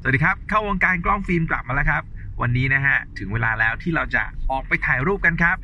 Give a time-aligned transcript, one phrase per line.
[0.00, 2.02] สวัสดีครับ เข้าวงการกล้องฟิล์มกลับมาแล้วครับ
[2.40, 5.56] วันนี้นะฮะ ถึงเวลาแล้วที่เราจะออกไปถ่ายรูปกันครับ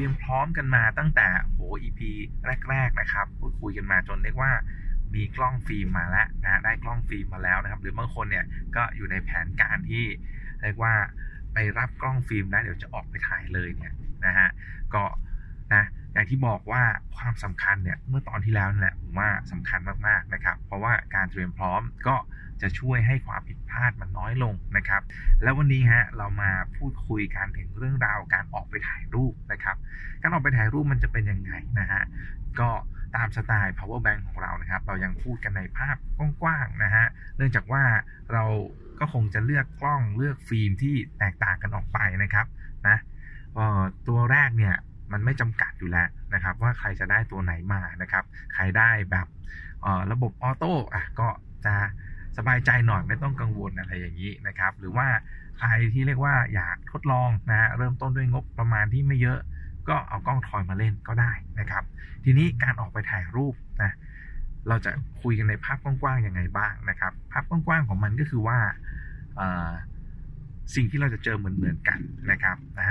[0.00, 2.00] ราเตรียมพร้อมกันมาตั้งแต่โห EP
[2.70, 4.52] แรก ๆนะครับ พูดคุยกันมาจนเรียกว่า
[5.14, 8.44] มีกล้องฟิล์มมาแล้วนะได้กล้องฟิล์มมาแล้วนะครับ หรือบางคนเนี่ย
[8.76, 10.04] ก็อยู่ในแผนการที่
[10.62, 10.94] เรียกว่า
[11.52, 13.94] ไปรับกล้องฟิล์มแล้วเดี๋ยวจะออกไปถ่ายเลยเนี่ย
[14.26, 14.48] นะฮะ
[14.94, 15.04] ก็
[15.74, 16.82] นะ อย่างที่บอกว่า
[17.16, 22.16] ความสำคัญเนี่ยเมื่อตอนที่แล้วนั่นแหละผมว่าสำคัญมากๆนะครับ เพราะว่าการเตรียมพร้อมก็
[22.62, 25.02] จะช่วยให้ความผิดพลาดมันน้อยลงนะครับ
[25.42, 29.76] แล้ววันนี้ฮะเรามาพูดคุยกันถึงเรื่องราวการออกไปถ่ายรูปนะครับ
[30.22, 32.02] การออกไปถ่ายรูปมันจะเป็นยังไงนะฮะ
[32.60, 32.70] ก็
[33.16, 35.96] ตามสไตล์ power bank ของเรานะครับ เรายังพูดกันในภาพ
[36.42, 37.82] กว้างๆนะฮะเนื่องจากว่า
[38.32, 38.44] เรา
[38.98, 42.46] ก็คงจะเลือกกล้องเลือกฟิล์มที่แตกต่างกันออกไปนะครับ
[42.88, 42.96] นะ
[44.08, 44.74] ตัวแรกเนี่ย
[45.12, 49.26] มันไม่จำกัดอยู่แล้วนะครับ ว่าใครจะได้ตัวไหนมานะครับ ใครได้แบบ
[50.12, 51.28] ระบบออโต้อะก็
[51.64, 51.74] จะ
[52.36, 55.06] สบายใจหน่อยไม่ต้องกังวลอะไรอย่างนี้นะครับ หรือว่า
[55.58, 59.38] ใครที่เรียกว่าอยากทดลองนะฮะเริ่มต้นด้วยงบประมาณที่ไม่เยอะ
[59.88, 61.84] ก็เอากล้องทอยมาเล่นก็ได้นะครับ
[62.24, 63.92] ทีนี้การออกไปถ่ายรูปนะ
[64.68, 64.90] เราจะ
[65.22, 68.58] คุยกันในภาพกว้างๆยังไงบ้างนะครับ ภาพกว้างๆของมันก็คือว่า
[70.74, 72.90] สิ่งที่เราจะเจอเหมือนๆกันนะครับอ่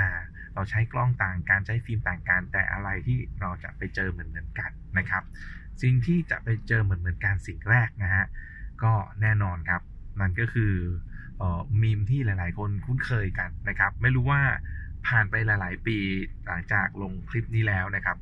[0.54, 5.22] เราใช้กล้องต่างการใช้ฟิล์มต่างกันแต่อะไรที่เราจะไปเจอเหมือนๆกันนะครับ
[5.82, 8.24] สิ่งที่จะไปเจอเหมือนๆกันสิ่งแรกนะฮะ
[8.82, 9.82] ก็แน่นอนครับ
[10.20, 10.72] มันก็คือ
[11.38, 14.40] เอ่อมีมที่หลาย ๆ คนคุ้นเคยกันนะครับ ไม่รู้ว่า
[15.06, 15.98] ผ่านไปหลาย ๆ ปี
[16.46, 18.16] หลังจากลงคลิปนี้แล้วนะครับ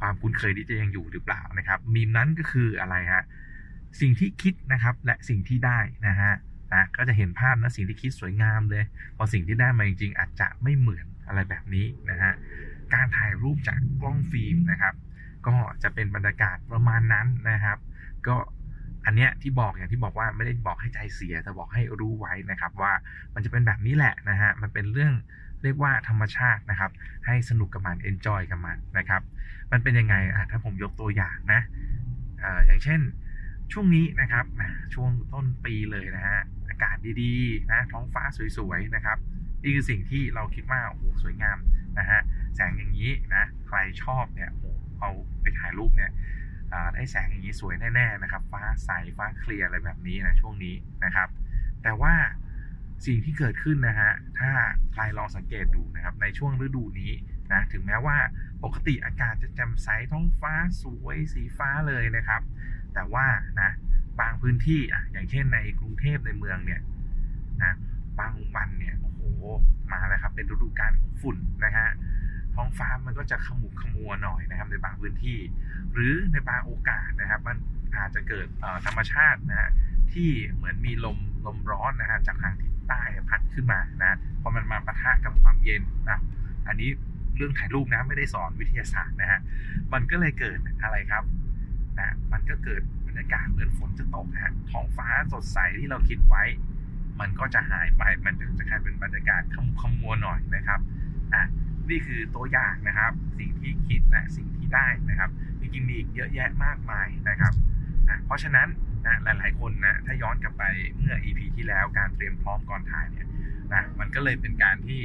[0.00, 3.22] ความคุ้นเคยนี้จะยังอยู่หรือเปล่านะครับมีมนั้นก็คืออะไรฮะ
[4.00, 6.32] สิ่งที่คิดนะครับและสิ่งที่ได้นะฮะ
[6.74, 8.84] นะก็จะเห็นภาพนะสิ่งที่คิดสวยงามเลย
[9.16, 12.32] พอสิ่งที่ได้มาจริงๆ อาจจะไม่เหมือนอะไรแบบนี้นะฮะ
[12.94, 14.94] การถ่ายรูปจากกล้องฟิล์มนะครับ
[15.46, 17.78] ก็จะเป็นบรรยากาศประมาณนั้นนะครับ
[18.26, 18.36] ก็
[19.06, 22.92] อันเนี้ยที่บอกอย่างที่บอกว่าไม่ได้บอกให้ใจเสียแต่บอกให้รู้ไว้นะครับว่า
[23.34, 25.14] มันจะเป็นแบบนี้แหละนะฮะมันเป็นเรื่อง
[25.62, 26.90] เรียกว่าธรรมชาตินะครับ
[27.26, 29.22] ให้สนุกกับมัน enjoy กับมันนะครับ
[29.72, 31.60] มันเป็นยังไงอะถ้าผมยกตัวอย่างนะ
[32.42, 33.00] อ่าอย่างเช่น
[33.72, 34.44] ช่วงนี้นะครับ
[34.94, 38.22] ช่วงต้นปีเลยนะฮะากาศดีๆนะท้องฟ้า
[38.58, 39.18] สวยๆนะครับ
[39.62, 41.58] นี่คือสิ่งที่เราคิดว่าโอ้โหสวยงาม
[41.98, 42.20] นะฮะ
[42.54, 44.70] แสงอย่างนี้นะใครชอบเนี่ยโอ้
[45.00, 45.10] เอา
[45.40, 46.10] ไปถ่ายรูปเนี่ย
[46.72, 50.74] อ่าได้แสงอย่างนี้สวยแน่ๆนะครับ ฟ้าใสฟ้าเคลียร์อะไรแบบนี้นะช่วงนี้
[51.04, 51.28] นะครับ
[51.82, 52.14] แต่ว่า
[53.06, 54.50] สิ่งที่เกิดขึ้นนะฮะถ้า
[54.92, 57.12] ใครลองสังเกตดูนะครับในช่วงฤดูนี้
[57.52, 58.16] นะถึงแม้ว่า
[58.64, 62.42] ปกติอากาศจะแจ่มใสท้องฟ้าสวยสีฟ้าเลยนะครับ
[62.94, 63.26] แต่ว่า
[63.60, 63.70] นะ
[64.20, 66.80] บางพื้นที่อะอย่างเช่นในกรุงเทพในเมืองเนี่ย
[67.62, 67.72] นะ
[68.20, 69.20] บางวันเนี่ยโอ้โห
[69.92, 71.88] มาแล้วครับเป็นฤดูกาลของฝุ่นนะฮะ
[72.54, 75.38] ท้องฟ้ามันก็จะขมุกขมัวหน่อยนะครับในบางพื้นที่
[75.92, 77.56] หรือในบางโอกาสนะครับ มัน
[77.96, 78.46] อาจจะเกิด
[78.86, 79.70] ธรรมชาตินะฮะ
[80.12, 86.18] ที่เหมือนมีลมลมร้อนนะฮะจากทางทิศใต้พัดขึ้นมานะพอมันมาปะทะกับความเย็นนะ
[86.68, 86.90] อันนี้
[87.36, 89.40] เรื่องถ่ายรูปนะไม่ได้สอนวิทยาศาสตร์นะฮะ
[89.92, 91.24] มันก็เลยเกิดอะไรครับ
[91.98, 96.44] นะมันก็เกิด รรยากาศเหมือนฝนจะตกนะฮะท้องฟ้าสดใสที่เราคิดไว้
[97.20, 100.80] มันก็จะหายไปมันจะกลายเป็นบรรยากาศขมุขมัวหน่อยนะครับ
[101.34, 101.42] อะ
[101.90, 107.52] นี่คือตัวอย่างนะครับ สิ่งที่คิดและสิ่งที่ได้นะครับจริงๆมีอีกเยอะแยะมากมายนะครับ
[108.08, 108.68] นะเพราะฉะนั้น
[109.06, 110.64] นะหลายๆคนนะถ้าย้อนกลับไป
[110.98, 113.28] เมื่อ EP ที่แล้วการเตรียมพร้อมก่อนถ่ายเนี่ย
[113.72, 115.00] นะมันก็เลยเป็นการที่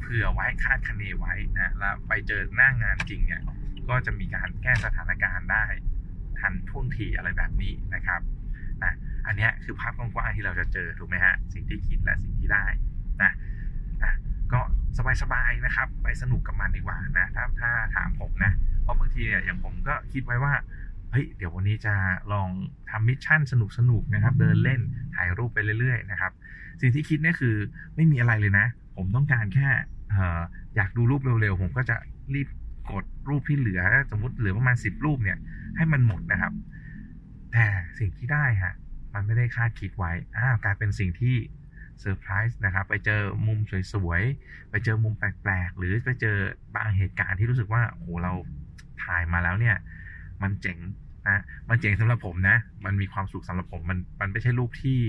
[0.00, 3.42] เผื่อไว้คาดคะเนไว้นะแล้วไปเจอหน้างงานจริงเนี่ย
[3.88, 5.64] ก็จะมีการแก้สถานการณ์ได้
[6.44, 8.20] ทันท่วงทีอะไรแบบนี้นะครับ
[8.82, 8.92] นะ
[9.26, 12.64] อันนี้คือภาพกว้างๆที่เราจะเจอถูกไหมฮะสิ่งที่คิดและสิ่งที่ได้
[13.22, 13.32] นะ
[14.02, 14.12] นะ
[14.52, 14.60] ก็
[15.22, 20.54] สบายๆนะครับ ไปสนุกกับมันดีกว่านะถ้าถ้าถามผมนะเพราะบางทีเนี่ยอย่างผมก็คิดไว้ว่า
[21.10, 21.94] เฮ้ยเดี๋ยววันนี้จะ
[22.32, 22.48] ลอง
[22.90, 23.54] ทำมิชชั่นส
[23.90, 24.80] นุกๆนะครับ เดินเล่น
[25.14, 26.32] ถ่ายรูปไปเรื่อยๆนะครับ
[26.80, 27.54] สิ่งที่คิดนี่คือ
[27.96, 28.66] ไม่มีอะไรเลยนะ
[28.96, 29.68] ผมต้องการแค่
[30.10, 30.40] เอ่อ
[30.76, 31.96] อยากดูรูปเร็วๆ ผมก็จะ
[32.34, 32.48] รีบ
[32.90, 35.38] กดรูปที่เหลือ สมมติเหลือประมาณสิบรูปเนี่ย
[35.76, 36.52] ให้มันหมดนะครับ
[37.52, 37.66] แต่
[37.98, 38.74] สิ่งที่ได้ฮะ
[39.14, 41.36] มันไม่ได้คาดคิดไว้อ้าวกลายเป็นสิ่งที่
[42.00, 43.58] เซอร์ไพรส์นะครับ ไปเจอมุม
[43.92, 46.36] สวยๆ ไปเจอมุมแปลกๆ หรือไปเจอ
[46.76, 48.32] บางเหตุการณ์ที่รู้สึกว่าโอ้โหเรา
[49.04, 49.76] ถ่ายมาแล้วเนี่ย
[50.42, 50.78] มันเจ๋ง
[51.28, 55.00] นะมันเจ๋งสำหรับผมนะ มันมีความสุขสำหรับผม มันมันไม่ใช่รูปที่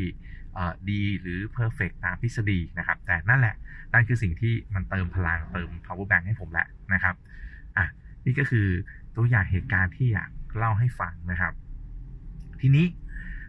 [0.54, 3.56] เอ่อดีหรือเพอร์เฟกตามทฤษฎีนะครับ แต่นั่นแหละ
[3.94, 7.16] นั่นคือสิ่งที่มันเติมพลังเติม power bank ให้ผมแหละนะครับ
[7.78, 7.88] อะ
[8.26, 8.68] นี่ก็คือ
[9.16, 11.54] ตัวอย่างเหตุการณ์ที่อยากเล่าให้ฟังนะครับ
[12.62, 12.86] ทีนี้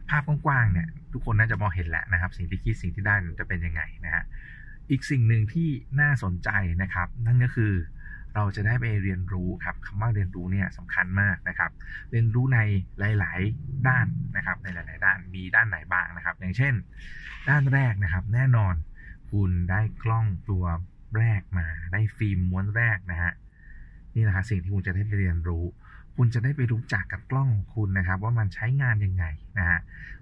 [0.09, 4.25] ภาพกว้างๆเนี่ย ทุกคนน่าจะมองเห็นแล้วนะครับ สิ่งที่คิดสิ่งที่ได้จะเป็นยังไงนะฮะ
[4.91, 5.69] อีกสิ่งหนึ่งที่
[6.01, 6.51] น่าสนใจ
[6.83, 7.73] นะครับ นั่นก็คือ
[8.35, 11.71] เราจะได้ไปเรียนรู้ครับคำว่าเรียนรู้เนี่ยสำคัญมากนะครับ
[12.11, 12.59] เรียนรู้ใน
[13.19, 14.07] หลาย ๆ ด้าน
[14.37, 16.75] นะครับ ในหลาย ๆ ด้านมีด้านไหนบ้างนะครับ อย่างเช่น
[17.49, 18.75] ด้านแรกนะครับ แน่นอน
[19.31, 20.65] คุณได้กล้องตัว
[21.17, 23.33] แรกมา ได้ฟิล์มม้วนแรกนะฮะ
[24.17, 25.65] นี่แหละครับสิ่งที่คุณจะได้ไปเรียนรู้
[26.17, 29.25] คุณจะได้ไปรู้จักกับกล้องของคุณนะครับ ว่ามันใช้งานยังไง
[29.59, 29.81] นะฮะ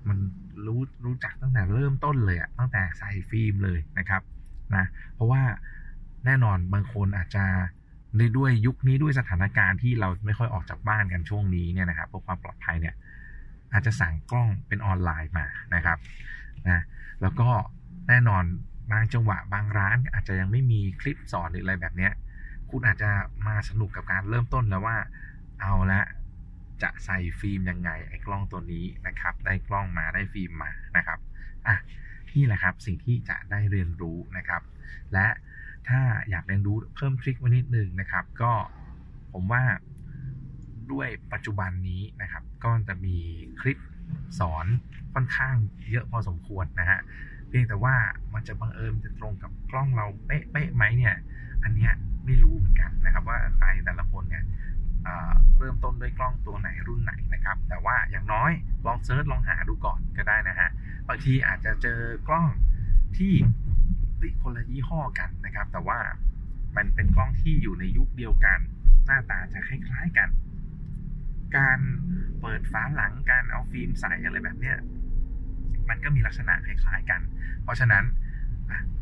[0.09, 0.19] มัน
[0.67, 4.23] รู้รู้จักตั้งแต่เริ่มต้นเลยอะตั้งแต่ใส่ฟิล์มเลยนะครับ
[4.75, 5.43] นะเพราะว่า
[6.27, 7.45] แน่นอนบางคนอาจจะ
[8.37, 12.95] ด้วยยุคนี้ด้วยสถานการณ์ที่เราไม่ค่อยออกจากบ้านกันช่วงนี้เนี่ยนะครับเพื่อความปลอดภัยเนี่ย
[13.73, 15.99] อาจจะสั่งกล้องเป็นออนไลน์มานะครับ
[16.69, 16.81] นะ
[17.23, 17.49] แล้วก็
[18.09, 18.45] แน่นอน
[18.93, 22.13] บางจังหวะบางร้านอาจจะยังไม่มีคลิปสอนหรืออะไรแบบเนี้ย
[22.71, 23.11] คุณอาจจะ
[23.47, 24.97] มาสนุกกับการเริ่มต้นแล้วว่า
[25.61, 26.03] เอาละ
[26.83, 31.19] จะใส่ฟิล์มยังไงไอ้กล้องตัวนี้นะครับ ได้กล้องมาได้ฟิล์มมานะครับ
[31.67, 31.77] อะ
[32.35, 34.63] นี่แหละครับสิ่งที่จะได้เรียนรู้นะครับ
[35.13, 35.27] และ
[35.89, 36.01] ถ้า
[36.31, 38.53] อยากเรียนรู้เพิ่มทริคไว้นิดนึงนะครับ ก็
[39.33, 39.63] ผมว่า
[40.93, 43.17] ด้วยปัจจุบันนี้นะครับ ก็จะมี
[43.61, 43.79] คลิป
[44.41, 44.67] สอน
[45.15, 45.55] ค่อนข้าง
[45.91, 47.01] เยอะพอสมควรนะฮะ
[47.57, 47.97] พียงแต่ว่า
[48.35, 51.15] มันจะบังเอิญจะตรงกับกล้องเราเป๊ะๆไหมเนี่ย
[51.63, 51.93] อันเนี้ย
[52.25, 54.45] ไม่รู้เหมือนกันนะครับว่าใครแต่ละคนเนี่ย
[55.59, 58.51] เริ่มต้นด้วยกล้องตัวไหนรุ่นไหนนะครับ แต่ว่าอย่างน้อย
[58.87, 60.71] ลองเซิร์ชลองหาดูก่อนก็ได้นะฮะ
[61.09, 62.47] บางทีอาจจะเจอกล้อง
[63.17, 63.33] ที่
[64.43, 65.99] คนละยี่ห้อกันนะครับ แต่ว่า
[66.77, 68.59] มันเป็นกล้องที่อยู่ในยุคเดียวกัน
[69.07, 70.29] หน้าตาจะคล้ายๆกัน
[71.57, 71.79] การ
[72.41, 74.77] เปิดฝาหลังการเอาฟิล์มใส่อะไรแบบเนี้ย
[75.91, 77.21] มันก็มีลักษณะคล้ายๆกัน
[77.63, 78.05] เพราะฉะนั้น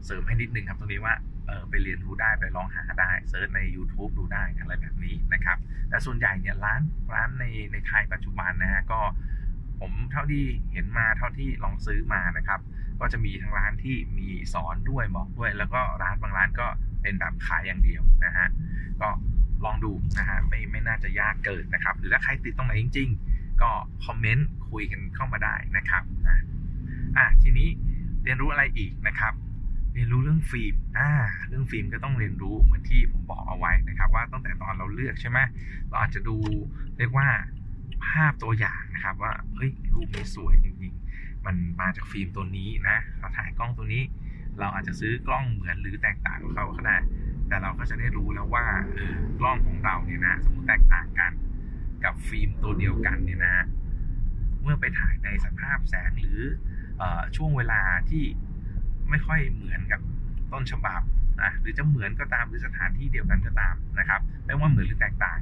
[0.05, 1.14] เสริมให้นิดนึงครับตรงนี้ว่า
[1.46, 5.58] เออไปเรียนรู้ได้ไปลองหาได้ search ใน YouTube ดูได้อะไรแบบนี้นะครับ
[5.88, 6.81] แต่ส่วนใหญ่เนี่ยร้าน
[7.14, 9.00] ร้านในในไทยปัจจุบันนะฮะก็
[9.81, 12.61] ผมเท่าที่เห็นมาเท่าที่ลองซื้อมานะครับ
[13.00, 16.67] ก็จะมีทั้งร้านที่มีสอนด้วยบอกด้วย แล้วก็ร้านบางร้านก็
[17.02, 18.46] เป็นแบบขายอย่างเดียวนะฮะ
[19.00, 19.08] ก็
[19.64, 23.70] ลองดูนะฮะไม่ไม่น่าจะยากเกินนะครับ หรือถ้าใครติดตรงไหนจริง ๆ ก็
[24.05, 26.38] คอมเมนต์คุยกันเข้ามาได้นะครับนะ
[27.17, 27.69] อะทีนี้
[28.25, 29.32] เรียนรู้อะไรอีกนะครับ
[29.94, 31.11] เรียนรู้เรื่องฟิล์มอ่า
[31.49, 35.38] เรื่องฟิล์มก็ต้องเรียนรู้เหมือนที่ผมบอกเอาไว้นะครับ ว่าตั้งแต่ตอนเราเลือกใช่ไหม
[35.88, 36.37] เราอาจจะดู
[36.99, 37.29] เรียกว่า
[38.06, 44.03] ภาพตัวอย่างนะครับ ว่าเฮ้ยรูปนี้สวยจริงๆมันมาจากฟิล์มตัวนี้นะเราถ่ายกล้องตัวนี้
[44.58, 46.97] เราอาจจะซื้อกล้องเหมือนหรือแตกต่างกับเขาก็ได้
[47.49, 51.32] แต่เราก็จะได้รู้แล้วว่าเออกล้องของเราเนี่ยนะสมมติแตกต่างกัน
[52.05, 53.56] กับฟิล์มตัวเดียวกันเนี่ยนะ
[54.62, 56.41] เมื่อไปถ่ายในสภาพแสงหรือ
[57.37, 57.81] ช่วงเวลา
[58.11, 58.25] ที่
[59.11, 60.00] ไม่ค่อยเหมือนกับ
[60.53, 61.03] ต้นฉบับ
[61.43, 65.39] นะหรือจะเหมือนก็ตามหรือสถานที่เดียวกันก็ตามนะครับไม่ว่าเหมือนหรือแตกต่าง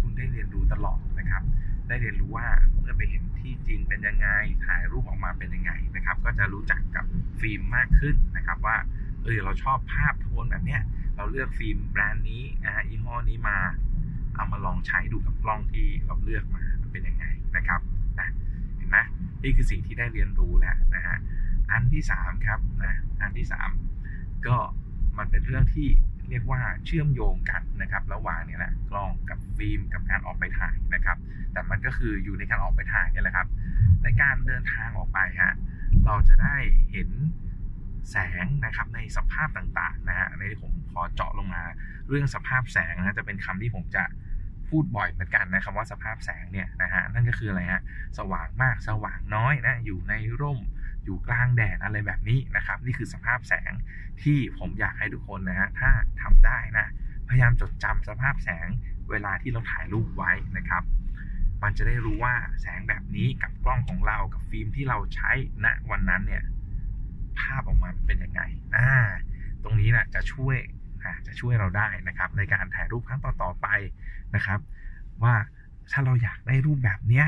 [0.00, 1.42] คุณได้เรียนรู้ตลอดนะครับ
[1.88, 2.48] ได้เรียนรู้ว่า
[2.78, 4.28] เมื่อไปเห็นที่จริงเป็นยังไง
[4.66, 7.04] ถ่ายรูปออกมาเป็นยังไงนะครับ ก็จะรู้จักกับ
[7.40, 8.76] ฟิล์มมากขึ้นนะครับว่า
[9.24, 10.82] เออเราชอบภาพโทนแบบเนี้ย
[11.16, 13.58] เราเลือกฟิล์มแบรนด์นี้นะฮะยี่ห้อนี้มา
[14.34, 16.62] เอามาลองใช้ดูกับกล้องที่เราเลือกมา
[16.92, 17.24] เป็นยังไง
[17.56, 17.80] นะครับ
[18.18, 18.28] นะ
[18.76, 18.98] เห็นไหม
[19.46, 21.16] นี่คือสิ่งที่ได้เรียนรู้แล้วนะฮะ
[21.70, 23.70] อันที่สามครับนะอันที่สาม
[24.46, 24.56] ก็
[25.18, 25.88] มันเป็นเรื่องที่
[26.30, 31.18] เรียกว่าเชื่อมโยงกันนะครับ ระหว่างเนี่ยแหละกล้องกับฟิล์มกับการออกไปถ่ายนะครับ
[31.52, 33.48] แต่มันก็คืออยู่ในการออกไปถ่ายนี่แหละครับ
[34.02, 35.54] ในการเดินทางออกไปฮะ
[36.06, 36.56] เราจะได้
[36.90, 37.10] เห็น
[38.10, 41.62] แสงนะครับในสภาพต่างๆนะฮะในที่ผมขอเจาะลงมา
[42.08, 44.04] เรื่องสภาพแสงนะจะเป็นคำที่ผมจะ
[44.70, 47.82] พูดบ่อยเหมือนกันนะครับว่าสภาพแสงเนี่ยนะฮะนั่นก็คืออะไรฮะ
[48.18, 50.60] สว่างมากสว่างน้อยนะอยู่ในร่ม
[51.04, 53.72] อยู่กลางแดดอะไรแบบนี้นะครับ นี่คือสภาพแสง
[54.22, 55.90] ที่ผมอยากให้ทุกคนนะฮะถ้า
[56.22, 56.86] ทำได้นะ
[57.28, 58.68] พยายามจดจำสภาพแสง
[59.10, 60.82] เวลาที่เราถ่ายรูปไว้นะครับ
[61.62, 65.30] มันจะได้รู้ว่าแสงแบบนี้กับกล้องของเรากับฟิล์มที่เราใช้
[65.64, 66.44] ณวันนั้นเนี่ย
[67.40, 68.42] ภาพออกมาเป็นยังไง
[68.76, 68.90] อ่า
[69.62, 70.56] ตรงนี้นะจะช่วย
[71.26, 73.66] จะช่วยเราได้นะครับ ในการถ่ายรูปครั้งต่อๆไป
[74.34, 74.60] นะครับ
[75.22, 75.34] ว่า
[75.92, 77.26] ถ้าเราอยากได้รูปแบบเนี้ย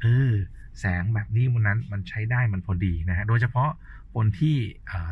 [0.00, 0.32] เออ
[0.80, 3.70] แสงแบบนี้วันนั้นมันใช้ได้มันพอดีนะฮะโดยเฉพาะ
[4.14, 4.56] คนที่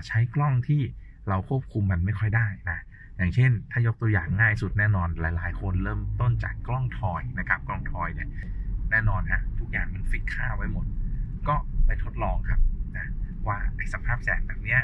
[0.07, 0.83] ใช้กล้องที่
[1.29, 2.79] เราควบคุมมันไม่ค่อยได้นะ
[3.17, 8.29] อย่างเช่น ถ้ายกตัวอย่างง่ายสุดแน่นอนหลาย ๆ คนเริ่มต้นจากกล้องทอยนะครับกล้องทอยเนี่ย
[8.91, 10.87] แน่นอนฮะทุกอย่างมันฟิกค่าไว้หมด
[11.49, 11.55] ก็
[11.87, 12.61] ไปทดลองครับ
[12.97, 13.07] นะ
[13.47, 14.81] ว่าไอสภาพแสงแบบเนี้ย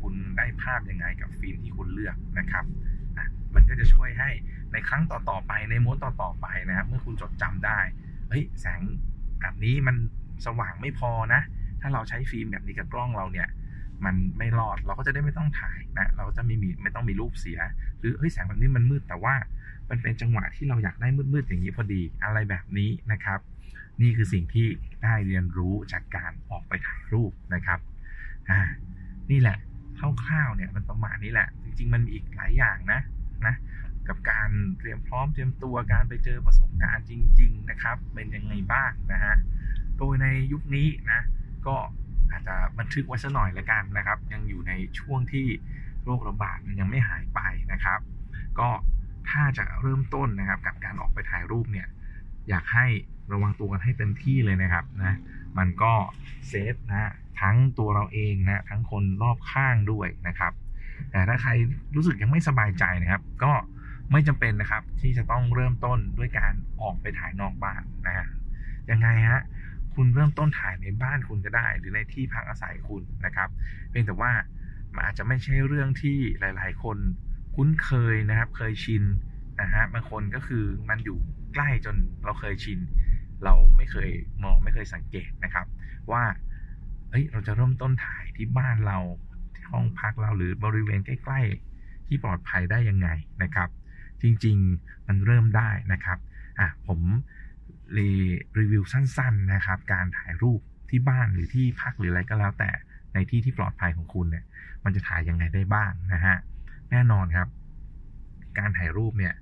[0.00, 2.64] คุณได้ภาพยังไงกับฟิล์มที่คุณเลือกนะครับ
[3.16, 4.30] นะมันก็จะช่วยให้
[4.72, 7.78] ในครั้งต่อๆไปในม้วนต่อๆไปนะครับ เมื่อคุณจดจำได้
[8.28, 8.80] เฮ้ยแสง
[9.40, 9.96] แบบนี้มัน
[10.46, 11.40] สว่างไม่พอนะ
[11.80, 13.48] ถ้าเราใช้ฟิล์มแบบนี้กับกล้องเราเนี่ย
[14.04, 17.60] มันไม่รอดเราก็จะได้ไม่ต้องถ่ายนะ เราจะไม่มีไม่ต้องมีรูปเสีย
[17.98, 19.34] หรือเฮ้ยแสงแบบนี้มันมืดแต่ว่า
[19.90, 23.40] มันเป็นจังหวะที่เราอยากได้มืดๆอย่างนี้พอดีอะไรแบบนี้นะครับ
[24.00, 24.66] นี่คือสิ่งที่
[25.04, 27.78] ได้เรียนรู้จากการออกไปถ่ายรูปนะครับ
[28.50, 28.58] อ่า
[29.30, 29.56] นี่แหละ
[30.00, 33.00] คร่าวๆเนี่ยมันประมาณนี้แหละ จริงๆ มันมีอีกหลายอย่างนะ
[33.46, 33.54] นะ
[34.08, 39.34] กับการเตรียมพร้อมเตรียมตัวการไปเจอประสบการณ์จริง ๆ นะครับ เป็นยังไงบ้างนะฮะ
[39.98, 41.20] โดยในยุคนี้นะ
[41.66, 41.76] ก็
[42.30, 45.46] อาจจะบันทึกไว้สักหน่อยละกันนะครับ ยังอยู่ในช่วงที่
[46.04, 47.40] โรคระบาดมันยังไม่หายไป
[47.72, 48.00] นะครับ
[48.58, 48.68] ก็
[49.30, 51.88] ถ้าจะเริ่มต้นนะครับกับการออกไปถ่ายรูปเนี่ย
[52.48, 52.86] อยากให้
[53.32, 55.14] ระวังตัวกันให้เต็มที่เลยนะครับนะ
[55.58, 55.92] มันก็
[56.48, 60.52] เซฟนะ ทั้งตัวเราเองนะทั้งคนรอบข้างด้วยนะครับ
[61.10, 61.50] แต่ถ้าใคร
[61.96, 63.52] รู้สึกยังไม่สบายใจนะครับ ก็
[64.12, 68.26] ไม่จำเป็นนะครับ ที่จะต้องเริ่มต้นด้วยการออกไปถ่ายนอกบ้านนะฮะ
[68.90, 69.42] ยังไงฮะ
[69.94, 73.48] คุณเริ่มต้นถ่ายในบ้านคุณก็ได้ หรือในที่พักอาศัยคุณนะครับ
[73.90, 74.32] เพียงแต่ว่า
[74.94, 76.98] มันอาจจะไม่ใช่เรื่องที่หลาย ๆ คน
[77.54, 79.04] คุ้นเคยนะครับ เคยชิน
[79.60, 81.18] นะฮะบางคนก็คือมันอยู่
[81.54, 82.78] ใกล้จนเราเคยชิน
[83.44, 84.10] เราไม่เคย
[84.44, 85.66] มองไม่เคยสังเกตนะครับ
[86.12, 86.22] ว่า
[87.10, 88.98] เอ้ย เราจะเริ่มต้นถ่ายที่บ้านเรา
[89.54, 93.08] ที่ห้องพักเราหรือบริเวณใกล้ๆ ที่ปลอดภัยได้ยังไง
[93.42, 93.68] นะครับ
[94.22, 96.18] จริงๆมันเริ่มได้นะครับ
[96.58, 97.00] อะผม
[97.96, 98.10] รี
[98.58, 102.70] รีวิวสั้นๆนะครับ การถ่ายรูปที่บ้านหรือที่พักหรืออะไรก็แล้วแต่
[103.14, 104.44] ในที่ที่ปลอดภัยของคุณเนี่ย
[104.84, 106.36] มันจะถ่ายยังไงได้บ้างนะฮะ
[106.90, 107.48] แน่นอนครับ
[108.58, 109.34] การถ่ายรูปเนี่ย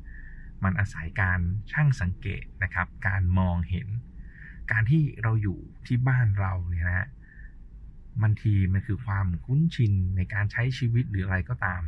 [0.65, 1.41] มันอาศัยการ
[1.73, 3.89] ช่างสังเกตนะครับ การมองเห็น
[4.73, 7.09] การที่เราอยู่ที่บ้านเราเนี่ยนะ
[8.23, 11.83] บางทีมันคือความคุ้นชินในการใช้ชีวิตหรืออะไรก็ตาม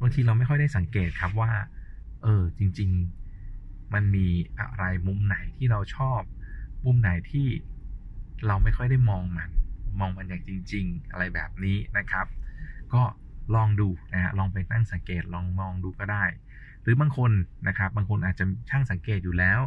[0.00, 1.52] บางทีเราไม่ค่อยได้สังเกตครับว่า
[2.22, 2.90] เออจริง
[3.38, 4.26] ๆ มันมี
[4.58, 6.20] อะไรมุมไหนที่เราชอบ
[6.84, 7.46] มุมไหนที่
[8.46, 9.50] เราไม่ค่อยได้มองมัน
[10.00, 12.26] มองมันอย่างจริง ๆ อะไรแบบนี้นะครับ
[12.94, 13.02] ก็
[13.54, 16.24] ลองดูนะฮะลองไปตั้งสังเกตลองมองดูก็ได้
[16.82, 17.32] หรือบางคน
[17.68, 19.60] นะครับ บางคนอาจจะช่างสังเกตอยู่แล้ว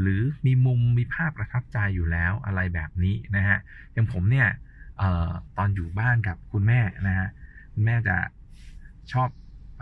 [0.00, 3.58] หรือมีมุมมีภาพประทับใจอยู่แล้วอะไรแบบนี้นะฮะ
[3.92, 4.48] อย่างผมเนี่ย
[4.98, 7.28] เอ่อตอนอยู่บ้านกับคุณแม่นะฮะ
[7.74, 8.16] คุณแม่จะ
[9.12, 9.28] ชอบ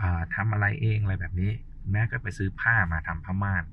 [0.01, 0.03] อ
[0.35, 1.51] ทำอะไรเองอะไรแบบนี้
[1.91, 3.63] แม่ก็ไปซื้อผ้ามาทำผ้าม่าน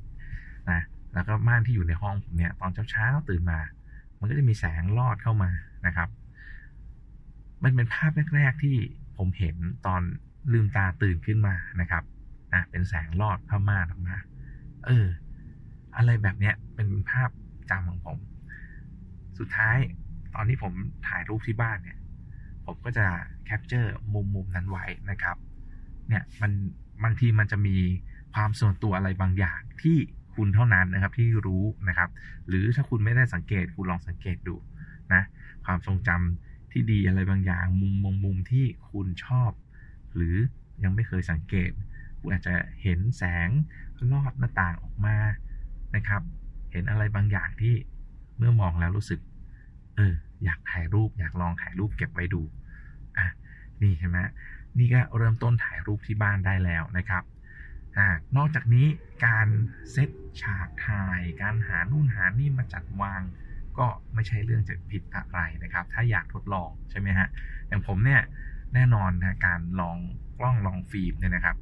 [0.71, 0.81] นะ
[1.15, 3.61] แล้วก็ม่านที่อยู่ในห้องผมเนี่ยตอนเช้าๆตื่นมา
[4.19, 5.51] มันก็จะมีแสงลอดเข้ามา
[5.87, 6.09] นะครับ
[7.65, 8.77] มันเป็นภาพแรก ๆที่
[9.17, 10.03] ผมเห็นตอน
[10.53, 12.05] ลืมตาตื่นขึ้นมานะครับ
[12.53, 14.17] อะเป็นแสงลอดผ้าม่านออกมา
[14.87, 15.07] เออ
[15.97, 17.31] อะไรแบบเนี้ยเป็นภาพ
[17.71, 18.19] จำของผม
[19.39, 19.79] สุดท้าย
[20.35, 20.73] ตอนที่ผม
[21.07, 21.99] ถ่ายรูปที่บ้านเนี่ย
[22.67, 23.07] ผมก็จะ
[23.45, 25.37] แคปเจอร์มุมมุมนั้นไว้นะครับ
[26.09, 26.53] เนี่ยมัน
[27.05, 27.77] บางทีมันจะมี
[28.35, 29.97] ความส่วนตัวอะไรบางอย่างที่
[30.35, 32.11] คุณเท่านั้นนะครับที่รู้นะครับ
[32.49, 34.57] หรือถ้าคุณไม่ได้สังเกตคุณลองสังเกตดู
[35.13, 35.23] นะ
[35.65, 39.51] ความทรงจำที่ดีอะไรบางอย่าง มุมมุมมุมที่คุณชอบ
[40.15, 40.37] หรือ
[40.83, 41.71] ยังไม่เคยสังเกต
[42.21, 43.49] คุณอาจจะเห็นแสง
[44.13, 45.17] ลอดหน้าต่างออกมา
[45.97, 46.23] นะครับ
[46.73, 47.75] เห็นอะไรบางอย่างที่
[48.37, 49.21] เมื่อมองแล้วรู้สึก
[49.97, 50.15] เออ
[50.45, 52.43] อยากถ่ายรูปอยากลองถ่ายรูปเก็บไว้ดู
[53.19, 53.27] อะ
[53.83, 54.19] นี่ใช่ไหม
[54.79, 57.23] นี่ก็เริ่มต้นถ่ายรูปที่บ้านได้แล้วนะครับ
[57.99, 58.87] อ่านอกจากนี้
[59.27, 59.49] การ
[59.93, 60.11] เซต
[60.43, 63.23] ฉากถ่าย การหานู่นหานี่มาจัดวาง
[63.79, 67.29] ก็ไม่ใช่เรื่องจะผิดอะไรนะครับ ถ้าอยากทดลองใช่ไหมฮะ
[67.69, 68.23] อย่างผมเนี่ย
[68.75, 69.97] แน่นอนนะการลอง
[70.39, 71.57] กล้องลองฟิล์มเนี่ยนะครับ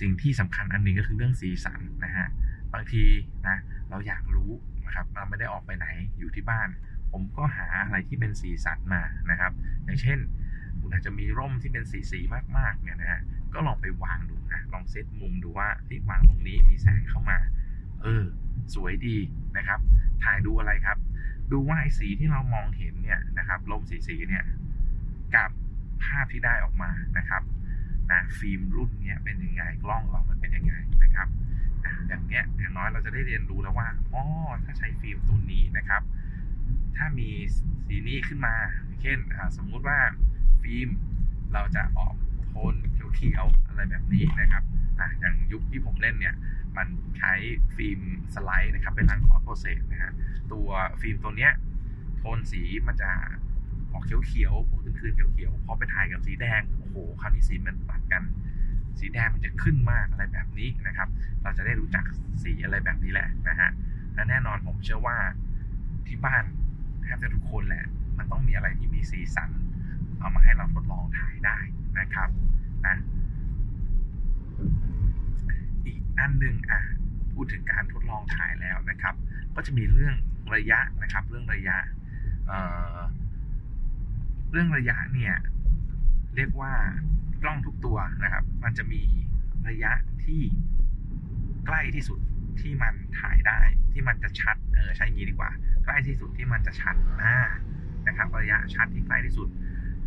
[0.00, 2.26] สิ่งที่สำคัญอันนึงก็คือเรื่องสีสันนะฮะ
[2.72, 3.04] บางที
[3.46, 3.56] นะ
[3.90, 4.50] เราอยากรู้
[4.86, 5.86] นะครับเราไม่ได้ออกไปไหน
[6.18, 6.68] อยู่ที่บ้าน
[7.16, 9.52] ผมก็หาอะไรที่เป็นสีสันมานะครับ
[9.84, 10.18] อย่างเช่น
[10.80, 12.20] คุณอาจจะมีร่มที่เป็นสีสี
[12.56, 13.20] มากๆเนี่ยนะฮะ
[13.54, 17.38] ก็ลองไปวางดูนะลองเซตมุมดูว่าที่วางตรงนี้มีแสงเข้ามา
[18.02, 18.24] เออ
[18.74, 19.16] สวยดี
[19.56, 19.80] นะครับ
[20.22, 20.98] ถ่ายดูอะไรครับ
[21.52, 24.44] ดูว่าไอ้สีที่เรามองเห็นเนี่ยนะครับร่มสีสีเนี่ย
[25.36, 25.50] กับ
[26.04, 27.42] ภาพที่ได้ออกมานะครับ
[28.10, 31.28] นะฟิล์มรุ่นเนี้ยเป็นยังไงกล้องเรามันเป็นยังไงนะครับ
[32.08, 34.24] อย่างเนี้ยอย่างน้อยเราจะได้เรียนรู้แล้วว่าอ๋อ
[34.64, 36.02] ถ้าใช้ฟิล์มตัวนี้นะครับ
[36.96, 37.28] ถ้ามี
[37.86, 38.54] สีนี้ขึ้นมา
[39.00, 39.18] เช่น
[39.56, 39.98] สมมุติว่า
[40.62, 40.88] ฟิล์ม
[41.52, 42.14] เราจะออก
[42.48, 42.74] โทน
[43.16, 44.62] เขียวๆอะไรแบบนี้นะครับ
[44.98, 46.34] อะอย่างยุคที่ผมเล่นเนี่ย
[46.76, 47.32] มันใช้
[47.76, 48.00] ฟิล์ม
[48.34, 50.12] สไลด์นะครับ เป็นทาง cross process นะฮะ
[50.52, 50.68] ตัว
[51.00, 51.52] ฟิล์มตัวเนี้ย
[52.18, 53.10] โทนสีมันจะ
[53.92, 58.22] ออกเขียวๆคืนคืนๆเขียวๆพอไปถ่ายกับสีแดงโอ้โหคราวนี้สีมันตัดกัน
[58.98, 61.08] สีแดงมันจะขึ้นมากอะไรแบบนี้นะครับ
[61.42, 62.04] เราจะได้รู้จัก
[62.42, 63.70] สีอะไรแบบนี้แหละนะฮะ
[64.14, 65.16] และแน่นอนผมเชื่อว่า
[66.06, 66.44] ที่บ้าน
[67.04, 67.84] แทบจะทุกคนแหละ
[68.18, 69.50] มันต้องมีอะไรที่มีสีสัน
[70.18, 71.58] เอามาให้เราทดลองถ่ายได้
[72.00, 72.28] นะครับ
[72.86, 72.96] นะ
[75.86, 76.80] อีกอันหนึ่งอะ
[77.32, 79.14] พูดถึงการทดลองถ่ายแล้วนะครับ
[79.54, 80.14] ก็จะมีเรื่อง
[80.54, 81.76] ระยะนะครับ เรื่องระยะ
[82.46, 85.34] เเรื่องระยะเนี่ย
[86.36, 86.72] เรียกว่า
[87.42, 89.02] กล้องทุกตัวนะครับ มันจะมี
[89.68, 89.92] ระยะ
[90.24, 90.40] ที่
[91.66, 92.18] ใกล้ที่สุด
[92.60, 93.60] ที่มันถ่ายได้
[93.92, 95.50] ที่มันจะชัดเออใช้งี้ดีกว่า
[95.84, 97.36] ใกล้ที่สุดที่มันจะชัดอ่า
[98.06, 99.48] นะครับระยะชัดที่ใกล้ที่สุด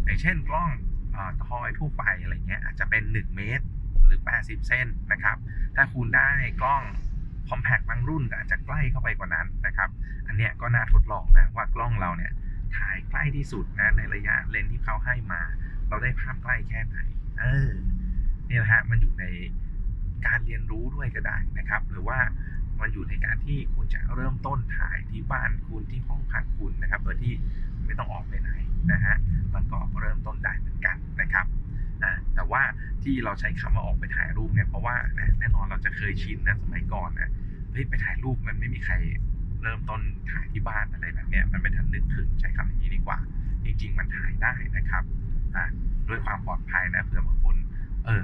[0.04, 0.70] อย่างเช่นกล้อง
[1.16, 3.66] ออทอยทั่วไปอะไรเงี้ยอาจจะเป็น 1 เมตร
[4.06, 5.38] หรือ 80 เส้นนะครับ
[5.76, 6.30] ถ้าคุณได้
[6.62, 6.84] กล้อง
[7.50, 9.90] คอมแพคบางรุ่นก็อาจจะใกล้เข้าไปกว่านั้นนะครับ
[10.28, 12.34] อันเนี้ยก็น่าทดลองนะว่ากล้องเราเนี่ย
[12.78, 15.42] ถ่ายใกล้ที่สุดนะในระยะเลนที่เขาให้มา
[15.90, 16.98] เราได้ภาพใกล้แค่ไหน
[17.40, 17.70] เออ
[18.50, 19.26] นี่แหละฮะมันอยู่ใน
[20.26, 22.20] การเรียนรู้ด้วยก็ได้นะครับ หรือว่า
[22.80, 27.34] มันอยู่ในการที่คุณจะเริ่มต้นถ่ายที่บ้านคุณที่ห้องพักคุณนะครับ โดยที่
[27.86, 28.52] ไม่ต้องออกไปไหน
[28.92, 29.16] นะฮะ
[29.54, 31.46] มันก็เริ่มต้นได้เหมือนกันนะครับ
[32.36, 32.62] แต่ว่า
[33.04, 34.96] ที่เราใช้คำว่าออกไปถ่ายรูปเนี่ยเพราะว่า
[35.40, 37.30] แน่นอนเราจะเคยชินนะสมัยก่อนนะ
[37.72, 38.94] เฮ้ยไปถ่ายรูปมันไม่มีใคร
[39.62, 43.18] เริ่มต้นถ่ายที่บ้านอะไรแบบเนี้ยมันไม่ทันนึกถึงใช้คำอย่างนี้ดีกว่า
[43.66, 45.04] จริง ๆ มันถ่ายได้นะครับ
[45.56, 45.64] อ่า
[46.08, 47.56] ด้วยความปลอดภัยนะเผื่อบางคน
[48.06, 48.24] เออ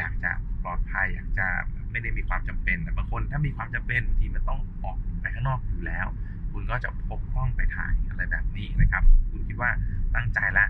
[0.00, 0.32] อยากจะ
[0.64, 1.46] ปลอดภัยอยากจะ
[1.90, 6.06] ไม่ได้มีความจำเป็น แต่บางคนถ้ามีความจำเป็นบางทีมันต้องออกไปข้างนอกอยู่แล้ว
[6.52, 9.70] คุณก็จะพกกล้องไปถ่ายอะไรแบบนี้นะครับ คุณคิดว่า
[10.14, 10.66] ตั้งใจและ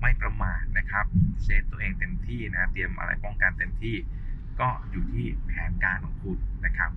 [0.00, 1.06] ไม่ประมาทนะครับ
[1.42, 3.96] เซฟตัวเองเต็มที่นะเตรียมอะไรป้องกันเต็มที่
[4.60, 6.90] ก็อยู่ที่แผนการของคุณนะครับ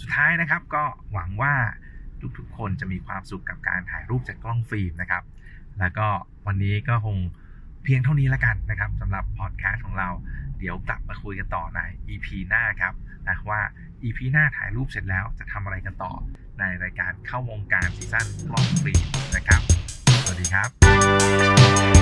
[0.00, 1.54] สุดท้ายนะครับก็หวังว่า
[2.38, 5.22] ทุกๆคนจะมีความสุขกับการถ่ายรูปจากกล้องฟิล์มนะครับ
[5.80, 6.06] แล้วก็
[6.46, 7.16] วันนี้ก็คง
[7.84, 10.08] เพียงเท่านี้แล้วกันนะครับสำหรับพอดแคสต์ของเรา
[10.58, 12.94] เดี๋ยวกลับมาคุยกันต่อใน EP หน้าครับ
[13.28, 13.60] นะว่า
[14.04, 16.12] EP หน้าถ่ายรูปเสร็จแล้วจะทำอะไรกันต่อ
[16.58, 18.94] ในรายการเข้าวงการซีซั่นกล้องฟิล์ม
[19.36, 19.60] นะครับ
[20.22, 21.97] สวัสดีครับ